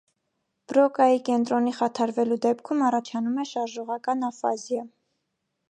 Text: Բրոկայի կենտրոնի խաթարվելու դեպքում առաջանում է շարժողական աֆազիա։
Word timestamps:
Բրոկայի 0.71 1.19
կենտրոնի 1.27 1.73
խաթարվելու 1.81 2.39
դեպքում 2.47 2.81
առաջանում 2.87 3.37
է 3.45 3.47
շարժողական 3.53 4.29
աֆազիա։ 4.31 4.87